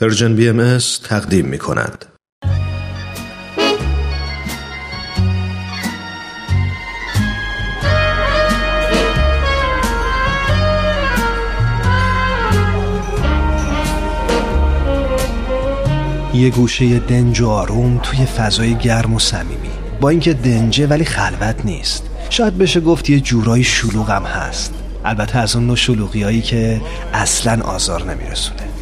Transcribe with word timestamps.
پرژن 0.00 0.36
بی 0.36 0.78
تقدیم 1.04 1.46
می 1.46 1.58
کند. 1.58 2.04
یه 16.34 16.50
گوشه 16.50 16.98
دنج 16.98 17.40
و 17.40 17.48
آروم 17.48 18.00
توی 18.02 18.26
فضای 18.26 18.74
گرم 18.74 19.14
و 19.14 19.18
صمیمی. 19.18 19.70
با 20.00 20.08
اینکه 20.08 20.32
دنجه 20.32 20.86
ولی 20.86 21.04
خلوت 21.04 21.64
نیست. 21.64 22.10
شاید 22.30 22.58
بشه 22.58 22.80
گفت 22.80 23.10
یه 23.10 23.20
جورایی 23.20 23.64
شلوغم 23.64 24.22
هست. 24.22 24.74
البته 25.04 25.38
از 25.38 25.56
اون 25.56 25.66
نوع 25.66 25.76
شلوغی 25.76 26.40
که 26.40 26.80
اصلا 27.12 27.62
آزار 27.62 28.14
نمیرسونه. 28.14 28.81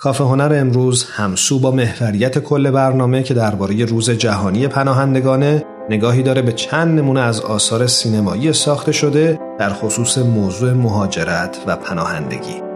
کافه 0.00 0.24
هنر 0.24 0.56
امروز 0.60 1.04
همسو 1.04 1.58
با 1.58 1.70
محوریت 1.70 2.38
کل 2.38 2.70
برنامه 2.70 3.22
که 3.22 3.34
درباره 3.34 3.84
روز 3.84 4.10
جهانی 4.10 4.68
پناهندگانه 4.68 5.64
نگاهی 5.90 6.22
داره 6.22 6.42
به 6.42 6.52
چند 6.52 6.98
نمونه 6.98 7.20
از 7.20 7.40
آثار 7.40 7.86
سینمایی 7.86 8.52
ساخته 8.52 8.92
شده 8.92 9.40
در 9.58 9.70
خصوص 9.72 10.18
موضوع 10.18 10.72
مهاجرت 10.72 11.58
و 11.66 11.76
پناهندگی. 11.76 12.69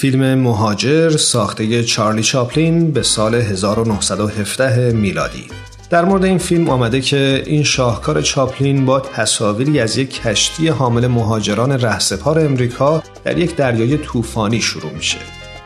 فیلم 0.00 0.34
مهاجر 0.34 1.10
ساخته 1.10 1.84
چارلی 1.84 2.22
چاپلین 2.22 2.90
به 2.90 3.02
سال 3.02 3.34
1917 3.34 4.92
میلادی. 4.92 5.44
در 5.90 6.04
مورد 6.04 6.24
این 6.24 6.38
فیلم 6.38 6.68
آمده 6.68 7.00
که 7.00 7.42
این 7.46 7.62
شاهکار 7.62 8.22
چاپلین 8.22 8.86
با 8.86 9.00
تصاویری 9.00 9.80
از 9.80 9.96
یک 9.96 10.22
کشتی 10.22 10.68
حامل 10.68 11.06
مهاجران 11.06 11.72
رهسپار 11.72 12.38
امریکا 12.38 13.02
در 13.24 13.38
یک 13.38 13.56
دریای 13.56 13.98
طوفانی 13.98 14.60
شروع 14.60 14.92
میشه. 14.92 15.18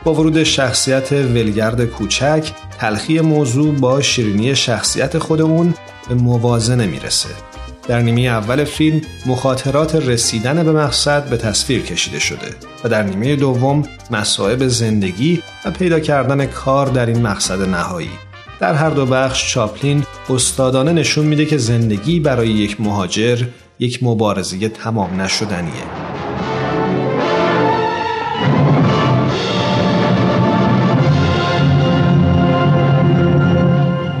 با 0.03 0.13
ورود 0.13 0.43
شخصیت 0.43 1.11
ولگرد 1.11 1.85
کوچک 1.85 2.51
تلخی 2.79 3.19
موضوع 3.19 3.75
با 3.75 4.01
شیرینی 4.01 4.55
شخصیت 4.55 5.17
خود 5.17 5.41
اون 5.41 5.73
به 6.09 6.15
موازنه 6.15 6.85
می‌رسه. 6.85 7.29
در 7.87 8.01
نیمه 8.01 8.21
اول 8.21 8.63
فیلم 8.63 9.01
مخاطرات 9.25 9.95
رسیدن 9.95 10.63
به 10.63 10.71
مقصد 10.71 11.29
به 11.29 11.37
تصویر 11.37 11.81
کشیده 11.81 12.19
شده 12.19 12.55
و 12.83 12.89
در 12.89 13.03
نیمه 13.03 13.35
دوم 13.35 13.83
مصائب 14.11 14.67
زندگی 14.67 15.43
و 15.65 15.71
پیدا 15.71 15.99
کردن 15.99 16.45
کار 16.45 16.87
در 16.87 17.05
این 17.05 17.21
مقصد 17.21 17.61
نهایی. 17.61 18.11
در 18.59 18.73
هر 18.73 18.89
دو 18.89 19.05
بخش 19.05 19.53
چاپلین 19.53 20.03
استادانه 20.29 20.91
نشون 20.91 21.25
میده 21.25 21.45
که 21.45 21.57
زندگی 21.57 22.19
برای 22.19 22.49
یک 22.49 22.81
مهاجر 22.81 23.45
یک 23.79 24.03
مبارزه 24.03 24.69
تمام 24.69 25.21
نشدنیه. 25.21 25.83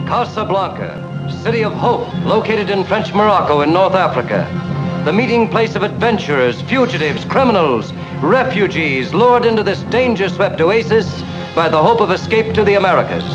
Casablanca 0.09 1.12
city 1.43 1.65
of 1.65 1.73
hope 1.73 2.07
located 2.23 2.69
in 2.69 2.85
French 2.85 3.13
Morocco 3.13 3.59
in 3.61 3.73
North 3.73 3.95
Africa. 3.95 4.47
The 5.03 5.11
meeting 5.11 5.49
place 5.49 5.75
of 5.75 5.83
adventurers, 5.83 6.61
fugitives, 6.61 7.25
criminals, 7.25 7.91
refugees 8.21 9.13
lured 9.13 9.45
into 9.45 9.61
this 9.61 9.81
danger 9.91 10.29
swept 10.29 10.61
oasis 10.61 11.21
by 11.53 11.67
the 11.67 11.83
hope 11.83 11.99
of 11.99 12.11
escape 12.11 12.53
to 12.53 12.63
the 12.63 12.75
Americas. 12.75 13.25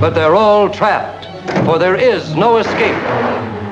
But 0.00 0.16
they're 0.16 0.34
all 0.34 0.68
trapped, 0.68 1.26
for 1.64 1.78
there 1.78 1.94
is 1.94 2.34
no 2.34 2.56
escape. 2.56 3.02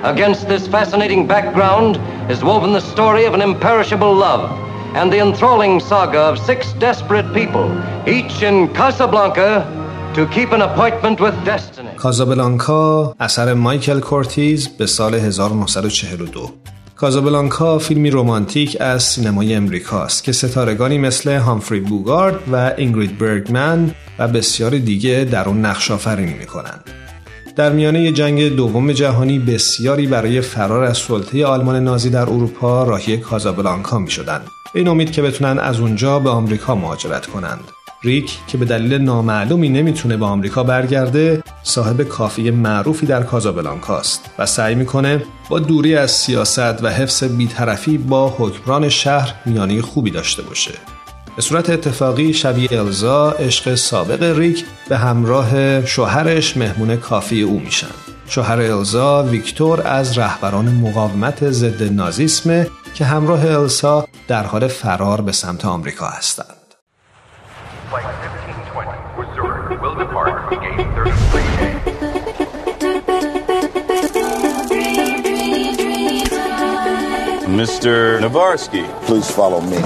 Against 0.04 0.47
this 0.47 0.69
fascinating 0.69 1.26
background 1.26 1.97
is 2.31 2.44
woven 2.44 2.72
the 2.72 2.81
story 2.81 3.25
of 3.25 3.34
an 3.34 3.42
imperishable 3.42 4.15
love 4.15 4.48
and 4.94 5.12
the 5.12 5.19
enthralling 5.19 5.81
saga 5.81 6.21
of 6.21 6.38
six 6.38 6.72
desperate 6.75 7.34
people, 7.34 7.66
each 8.06 8.42
in 8.42 8.72
Casablanca 8.75 9.81
کازابلانکا 11.96 13.14
اثر 13.20 13.54
مایکل 13.54 14.00
کورتیز 14.00 14.68
به 14.68 14.86
سال 14.86 15.14
1942 15.14 16.50
کازابلانکا 16.96 17.78
فیلمی 17.78 18.10
رومانتیک 18.10 18.76
از 18.80 19.02
سینمای 19.02 19.54
امریکاست 19.54 20.24
که 20.24 20.32
ستارگانی 20.32 20.98
مثل 20.98 21.36
هامفری 21.36 21.80
بوگارد 21.80 22.34
و 22.52 22.72
اینگرید 22.76 23.18
برگمن 23.18 23.94
و 24.18 24.28
بسیاری 24.28 24.80
دیگه 24.80 25.28
در 25.30 25.48
اون 25.48 25.64
نقش 25.64 25.90
آفرینی 25.90 26.34
می‌کنند. 26.34 26.90
در 27.56 27.72
میانه 27.72 28.12
جنگ 28.12 28.56
دوم 28.56 28.92
جهانی 28.92 29.38
بسیاری 29.38 30.06
برای 30.06 30.40
فرار 30.40 30.84
از 30.84 30.98
سلطه 30.98 31.46
آلمان 31.46 31.84
نازی 31.84 32.10
در 32.10 32.22
اروپا 32.22 32.84
راهی 32.84 33.16
کازابلانکا 33.16 33.98
می 33.98 34.10
شدند. 34.10 34.46
این 34.74 34.88
امید 34.88 35.12
که 35.12 35.22
بتونن 35.22 35.58
از 35.58 35.80
اونجا 35.80 36.18
به 36.18 36.30
آمریکا 36.30 36.74
مهاجرت 36.74 37.26
کنند. 37.26 37.81
ریک 38.04 38.38
که 38.46 38.58
به 38.58 38.64
دلیل 38.64 38.94
نامعلومی 38.94 39.68
نمی‌تونه 39.68 40.16
به 40.16 40.24
آمریکا 40.24 40.62
برگرده 40.62 41.42
صاحب 41.62 42.02
کافی 42.02 42.50
معروفی 42.50 43.06
در 43.06 43.22
کازابلانکاست 43.22 44.30
و 44.38 44.46
سعی 44.46 44.74
می‌کنه 44.74 45.22
با 45.48 45.58
دوری 45.58 45.96
از 45.96 46.10
سیاست 46.10 46.84
و 46.84 46.88
حفظ 46.88 47.24
بیطرفی 47.24 47.98
با 47.98 48.34
حکمران 48.38 48.88
شهر 48.88 49.34
میانه 49.46 49.82
خوبی 49.82 50.10
داشته 50.10 50.42
باشه. 50.42 50.72
به 51.36 51.42
صورت 51.42 51.70
اتفاقی 51.70 52.34
شبیه 52.34 52.72
الزا 52.72 53.30
عشق 53.30 53.74
سابق 53.74 54.38
ریک 54.38 54.64
به 54.88 54.96
همراه 54.96 55.86
شوهرش 55.86 56.56
مهمون 56.56 56.96
کافی 56.96 57.42
او 57.42 57.60
میشن. 57.60 57.86
شوهر 58.28 58.60
الزا 58.60 59.22
ویکتور 59.22 59.86
از 59.86 60.18
رهبران 60.18 60.68
مقاومت 60.68 61.50
ضد 61.50 61.82
نازیسم 61.82 62.66
که 62.94 63.04
همراه 63.04 63.47
السا 63.47 64.09
در 64.28 64.42
حال 64.42 64.68
فرار 64.68 65.21
به 65.21 65.32
سمت 65.32 65.65
آمریکا 65.65 66.06
هستند. 66.06 66.61
Flight 67.92 68.04
1520 68.06 69.18
with 69.18 69.28
Zurich 69.34 69.68
will 69.83 69.94
depart 69.94 70.48
from 70.48 70.60
gate 70.62 70.78
33A. 70.97 71.72
Mr. 77.53 78.18
Navarsky. 78.18 78.89
Please 79.03 79.30
follow 79.30 79.60
me. 79.60 79.77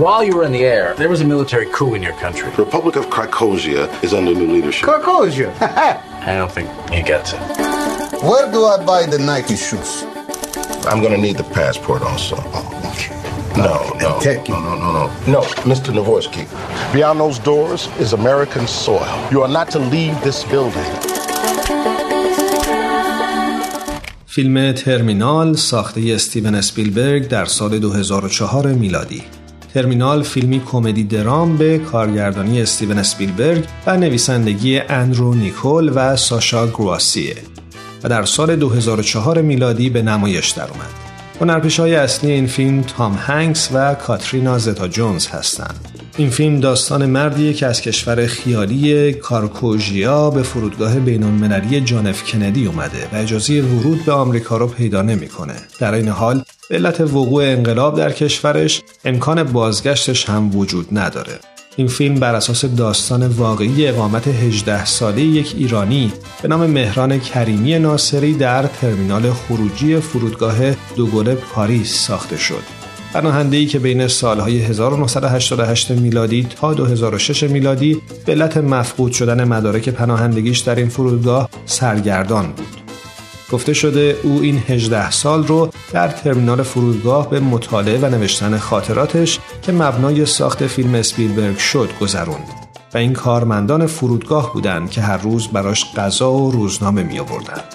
While 0.00 0.22
you 0.22 0.36
were 0.36 0.44
in 0.44 0.52
the 0.52 0.64
air, 0.64 0.94
there 0.94 1.08
was 1.08 1.20
a 1.20 1.24
military 1.24 1.66
coup 1.72 1.94
in 1.94 2.04
your 2.04 2.14
country. 2.18 2.50
The 2.52 2.62
Republic 2.64 2.94
of 2.94 3.06
Krakosia 3.06 3.88
is 4.04 4.14
under 4.14 4.32
new 4.32 4.52
leadership. 4.52 4.88
Krakosia? 4.88 5.52
I 5.60 6.36
don't 6.36 6.52
think 6.52 6.70
he 6.92 7.02
gets 7.02 7.32
it. 7.32 7.40
Where 8.22 8.48
do 8.52 8.64
I 8.64 8.84
buy 8.86 9.06
the 9.06 9.18
Nike 9.18 9.56
shoes? 9.56 10.04
I'm 10.86 11.02
gonna 11.02 11.18
need 11.18 11.36
the 11.36 11.50
passport 11.52 12.02
also. 12.02 12.36
No, 13.58 13.64
no, 13.98 14.20
no, 14.20 14.60
no, 14.66 14.74
no, 14.82 14.88
no. 14.92 15.04
No, 15.34 15.40
Mr. 15.70 15.90
Navorsky. 15.98 16.44
Beyond 16.92 17.18
those 17.18 17.38
doors 17.40 17.88
is 17.98 18.12
American 18.12 18.68
soil. 18.68 19.14
You 19.32 19.42
are 19.42 19.52
not 19.58 19.68
to 19.74 19.80
leave 19.80 20.14
this 20.22 20.44
building. 20.44 20.92
فیلم 24.26 24.72
ترمینال 24.72 25.54
ساخته 25.54 26.14
استیون 26.14 26.54
اسپیلبرگ 26.54 27.28
در 27.28 27.44
سال 27.44 27.78
2004 27.78 28.66
میلادی 28.66 29.22
ترمینال 29.74 30.22
فیلمی 30.22 30.62
کمدی 30.66 31.04
درام 31.04 31.56
به 31.56 31.78
کارگردانی 31.78 32.62
استیون 32.62 32.98
اسپیلبرگ 32.98 33.64
و 33.86 33.96
نویسندگی 33.96 34.78
اندرو 34.78 35.34
نیکول 35.34 35.92
و 35.94 36.16
ساشا 36.16 36.66
گرواسیه 36.66 37.36
و 38.02 38.08
در 38.08 38.24
سال 38.24 38.56
2004 38.56 39.42
میلادی 39.42 39.90
به 39.90 40.02
نمایش 40.02 40.50
درآمد. 40.50 41.07
هنرپیشه 41.40 41.82
های 41.82 41.94
اصلی 41.94 42.30
این 42.30 42.46
فیلم 42.46 42.82
تام 42.82 43.14
هنگس 43.14 43.68
و 43.72 43.94
کاترینا 43.94 44.58
زتا 44.58 44.88
جونز 44.88 45.26
هستند. 45.26 45.88
این 46.16 46.30
فیلم 46.30 46.60
داستان 46.60 47.06
مردیه 47.06 47.52
که 47.52 47.66
از 47.66 47.80
کشور 47.80 48.26
خیالی 48.26 49.12
کارکوژیا 49.12 50.30
به 50.30 50.42
فرودگاه 50.42 51.00
بین 51.00 51.22
المللی 51.22 51.80
جانف 51.80 52.32
کندی 52.32 52.66
اومده 52.66 53.08
و 53.12 53.16
اجازه 53.16 53.62
ورود 53.62 54.04
به 54.04 54.12
آمریکا 54.12 54.56
رو 54.56 54.66
پیدا 54.66 55.02
نمی‌کنه. 55.02 55.54
در 55.78 55.94
این 55.94 56.08
حال 56.08 56.42
علت 56.70 57.00
وقوع 57.00 57.44
انقلاب 57.44 57.96
در 57.96 58.12
کشورش 58.12 58.82
امکان 59.04 59.42
بازگشتش 59.42 60.30
هم 60.30 60.56
وجود 60.56 60.98
نداره. 60.98 61.38
این 61.78 61.88
فیلم 61.88 62.14
بر 62.14 62.34
اساس 62.34 62.64
داستان 62.64 63.26
واقعی 63.26 63.86
اقامت 63.86 64.28
18 64.28 64.84
ساله 64.84 65.22
یک 65.22 65.54
ایرانی 65.58 66.12
به 66.42 66.48
نام 66.48 66.66
مهران 66.66 67.20
کریمی 67.20 67.78
ناصری 67.78 68.34
در 68.34 68.62
ترمینال 68.66 69.32
خروجی 69.32 70.00
فرودگاه 70.00 70.56
دوگل 70.96 71.34
پاریس 71.34 72.06
ساخته 72.06 72.36
شد. 72.36 72.62
پناهنده‌ای 73.12 73.66
که 73.66 73.78
بین 73.78 74.08
سالهای 74.08 74.58
1988 74.58 75.90
میلادی 75.90 76.46
تا 76.60 76.74
2006 76.74 77.42
میلادی 77.42 78.02
به 78.26 78.32
علت 78.32 78.56
مفقود 78.56 79.12
شدن 79.12 79.44
مدارک 79.44 79.88
پناهندگیش 79.88 80.58
در 80.58 80.74
این 80.74 80.88
فرودگاه 80.88 81.50
سرگردان 81.66 82.46
بود. 82.46 82.67
گفته 83.52 83.72
شده 83.72 84.16
او 84.22 84.40
این 84.40 84.62
18 84.68 85.10
سال 85.10 85.46
رو 85.46 85.70
در 85.92 86.08
ترمینال 86.08 86.62
فرودگاه 86.62 87.30
به 87.30 87.40
مطالعه 87.40 87.98
و 87.98 88.06
نوشتن 88.06 88.58
خاطراتش 88.58 89.38
که 89.62 89.72
مبنای 89.72 90.26
ساخت 90.26 90.66
فیلم 90.66 90.94
اسپیلبرگ 90.94 91.58
شد 91.58 91.88
گذروند 92.00 92.48
و 92.94 92.98
این 92.98 93.12
کارمندان 93.12 93.86
فرودگاه 93.86 94.52
بودند 94.52 94.90
که 94.90 95.00
هر 95.00 95.16
روز 95.16 95.48
براش 95.48 95.94
غذا 95.96 96.32
و 96.32 96.50
روزنامه 96.50 97.02
می 97.02 97.18
آوردند. 97.18 97.74